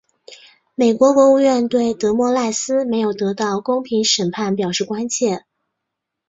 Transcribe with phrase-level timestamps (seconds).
[0.73, 5.45] 美国国务院对德莫赖斯没有得到公平审判表示关切。